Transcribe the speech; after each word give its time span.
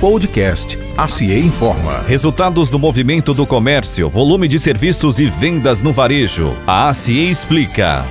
Podcast 0.00 0.78
A 0.94 1.08
CIE 1.08 1.38
Informa. 1.38 2.02
Resultados 2.06 2.68
do 2.68 2.78
movimento 2.78 3.32
do 3.32 3.46
comércio, 3.46 4.10
volume 4.10 4.46
de 4.46 4.58
serviços 4.58 5.18
e 5.18 5.24
vendas 5.24 5.80
no 5.80 5.90
varejo. 5.90 6.54
A 6.66 6.90
ACIE 6.90 7.30
explica. 7.30 8.04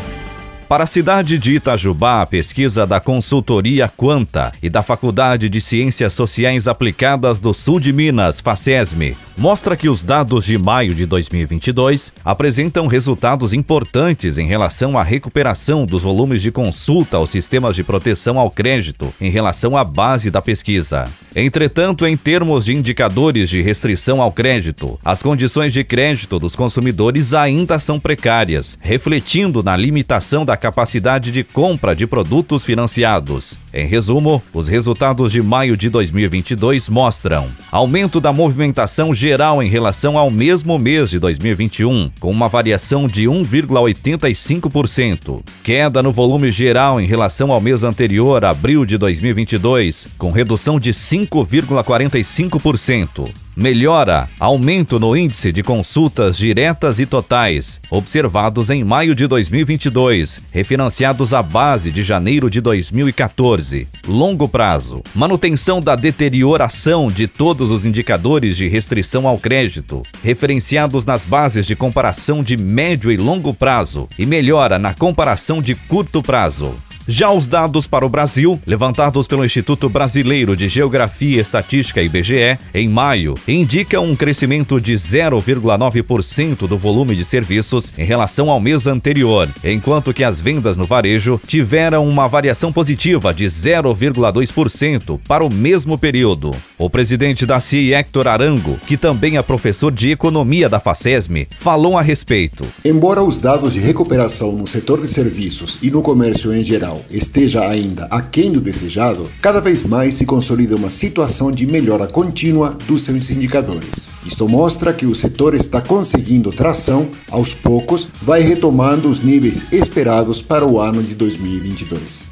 Para 0.68 0.86
a 0.86 0.88
cidade 0.88 1.38
de 1.38 1.54
Itajubá, 1.54 2.24
a 2.24 2.26
pesquisa 2.26 2.88
da 2.88 3.00
consultoria 3.00 3.88
Quanta 3.88 4.52
e 4.64 4.70
da 4.70 4.82
Faculdade 4.82 5.48
de 5.48 5.62
Ciências 5.62 6.12
Sociais 6.14 6.68
Aplicadas 6.68 7.40
do 7.40 7.54
Sul 7.54 7.80
de 7.80 7.94
Minas, 7.94 8.40
FACESM, 8.40 9.16
mostra 9.38 9.78
que 9.78 9.88
os 9.88 10.04
dados 10.04 10.44
de 10.44 10.58
maio 10.58 10.96
de 10.96 11.06
2022 11.06 12.12
apresentam 12.26 12.88
resultados 12.88 13.54
importantes 13.54 14.40
em 14.40 14.48
relação 14.48 14.98
à 14.98 15.04
recuperação 15.04 15.86
dos 15.86 16.02
volumes 16.02 16.42
de 16.42 16.50
consulta 16.50 17.18
aos 17.18 17.30
sistemas 17.30 17.76
de 17.76 17.84
proteção 17.84 18.40
ao 18.40 18.50
crédito 18.50 19.14
em 19.22 19.30
relação 19.30 19.78
à 19.78 19.84
base 19.84 20.32
da 20.32 20.42
pesquisa. 20.42 21.08
Entretanto, 21.36 22.08
em 22.08 22.16
termos 22.16 22.64
de 22.64 22.74
indicadores 22.74 23.50
de 23.50 23.62
restrição 23.62 24.22
ao 24.22 24.32
crédito, 24.32 24.98
as 25.04 25.22
condições 25.22 25.74
de 25.74 25.84
crédito 25.84 26.40
dos 26.40 26.56
consumidores 26.56 27.34
ainda 27.34 27.78
são 27.78 28.00
precárias, 28.00 28.80
refletindo 28.82 29.62
na 29.62 29.76
limitação 29.76 30.46
da 30.46 30.56
capacidade 30.56 31.34
de 31.34 31.44
compra 31.44 31.94
de 31.94 32.08
produtos 32.08 32.64
financiados. 32.64 33.58
Em 33.74 33.86
resumo, 33.86 34.42
os 34.54 34.70
resultados 34.70 35.34
de 35.34 35.42
maio 35.42 35.76
de 35.76 35.90
2022 35.90 36.88
mostram 36.88 37.50
aumento 37.70 38.22
da 38.22 38.32
movimentação 38.32 39.14
geral 39.14 39.62
em 39.62 39.68
relação 39.68 40.18
ao 40.18 40.32
mesmo 40.32 40.80
mês 40.80 41.10
de 41.10 41.20
2021, 41.20 42.12
com 42.18 42.32
uma 42.32 42.48
variação 42.48 43.10
de 43.10 43.26
1,85%, 43.26 45.44
queda 45.62 46.02
no 46.02 46.14
volume 46.14 46.50
geral 46.50 47.02
em 47.02 47.06
relação 47.06 47.52
ao 47.52 47.60
mês 47.60 47.84
anterior, 47.84 48.46
abril 48.46 48.86
de 48.86 48.98
2022, 48.98 50.08
com 50.18 50.32
redução 50.32 50.80
de 50.80 50.94
5,45%. 51.26 53.32
Melhora, 53.56 54.28
aumento 54.38 55.00
no 55.00 55.16
índice 55.16 55.50
de 55.50 55.64
consultas 55.64 56.38
diretas 56.38 57.00
e 57.00 57.06
totais, 57.06 57.80
observados 57.90 58.70
em 58.70 58.84
maio 58.84 59.16
de 59.16 59.26
2022, 59.28 60.42
refinanciados 60.52 61.34
à 61.34 61.42
base 61.42 61.90
de 61.90 62.04
janeiro 62.04 62.50
de 62.50 62.60
2014. 62.60 63.88
Longo 64.06 64.50
prazo, 64.50 65.02
manutenção 65.16 65.80
da 65.80 65.96
deterioração 65.96 67.08
de 67.08 67.28
todos 67.28 67.72
os 67.72 67.86
indicadores 67.86 68.58
de 68.58 68.68
restrição 68.68 69.26
ao 69.26 69.40
crédito, 69.40 70.04
referenciados 70.22 71.06
nas 71.06 71.24
bases 71.24 71.66
de 71.66 71.78
comparação 71.78 72.44
de 72.44 72.58
médio 72.58 73.10
e 73.10 73.16
longo 73.16 73.54
prazo, 73.54 74.10
e 74.20 74.26
melhora 74.26 74.78
na 74.78 74.94
comparação 74.94 75.62
de 75.62 75.76
curto 75.76 76.22
prazo. 76.22 76.74
Já 77.08 77.32
os 77.32 77.48
dados 77.48 77.86
para 77.86 78.04
o 78.04 78.10
Brasil, 78.10 78.60
levantados 78.66 79.28
pelo 79.28 79.46
Instituto 79.46 79.88
Brasileiro 79.88 80.56
de 80.56 80.68
Geografia 80.68 81.38
e 81.38 81.40
Estatística 81.40 82.02
IBGE 82.02 82.58
em 82.74 82.90
maio, 82.90 83.36
indicam 83.48 84.04
um 84.04 84.16
crescimento 84.16 84.82
de 84.82 84.96
0,9% 84.96 86.68
do 86.68 86.76
volume 86.76 87.16
de 87.16 87.24
serviços 87.24 87.94
em 87.96 88.04
relação 88.04 88.50
ao 88.50 88.60
mês 88.60 88.88
anterior, 88.88 89.48
enquanto 89.64 90.12
que 90.16 90.24
as 90.24 90.42
vendas 90.42 90.78
no 90.78 90.88
varejo 90.88 91.40
tiveram 91.46 92.10
uma 92.10 92.28
variação 92.28 92.74
positiva 92.74 93.32
de 93.32 93.46
0,2% 93.46 95.20
para 95.28 95.46
o 95.46 95.54
mesmo 95.54 96.00
período. 96.00 96.56
O 96.76 96.90
presidente 96.90 97.46
da 97.46 97.60
CIE, 97.60 97.94
Hector 97.94 98.28
Arango, 98.28 98.80
que 98.88 98.98
também 98.98 99.38
é 99.38 99.44
professor 99.44 99.92
de 99.92 100.10
economia 100.10 100.68
da 100.68 100.80
FACESM, 100.80 101.46
falou 101.60 102.00
a 102.00 102.02
respeito. 102.02 102.66
Embora 102.84 103.22
os 103.22 103.38
dados 103.38 103.74
de 103.74 103.80
recuperação 103.80 104.54
no 104.54 104.66
setor 104.66 105.00
de 105.00 105.08
serviços 105.08 105.78
e 105.84 105.92
no 105.92 106.02
comércio 106.02 106.52
em 106.52 106.64
geral 106.64 106.95
esteja 107.10 107.68
ainda 107.68 108.06
aquém 108.06 108.52
do 108.52 108.62
desejado, 108.62 109.30
cada 109.42 109.60
vez 109.60 109.84
mais 109.84 110.16
se 110.16 110.26
consolida 110.26 110.76
uma 110.76 110.90
situação 110.90 111.52
de 111.52 111.66
melhora 111.66 112.08
contínua 112.08 112.78
dos 112.88 113.04
seus 113.04 113.30
indicadores. 113.30 114.12
Isto 114.26 114.48
mostra 114.48 114.94
que 114.94 115.06
o 115.06 115.16
setor 115.16 115.56
está 115.56 115.82
conseguindo 115.82 116.52
tração, 116.52 117.08
aos 117.30 117.54
poucos, 117.54 118.08
vai 118.22 118.42
retomando 118.42 119.10
os 119.10 119.22
níveis 119.22 119.66
esperados 119.72 120.42
para 120.42 120.66
o 120.66 120.80
ano 120.80 121.02
de 121.02 121.16
2022. 121.16 122.28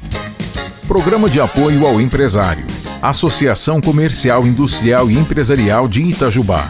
Programa 0.86 1.30
de 1.30 1.40
apoio 1.40 1.86
ao 1.86 2.00
empresário. 2.00 2.66
Associação 3.00 3.80
Comercial, 3.80 4.46
Industrial 4.46 5.10
e 5.10 5.14
Empresarial 5.18 5.88
de 5.88 6.02
Itajubá. 6.02 6.68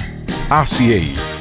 ACEI. 0.49 1.34